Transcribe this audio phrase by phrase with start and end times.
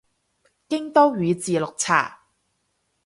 [0.03, 0.03] 京
[0.91, 2.21] 都宇治綠茶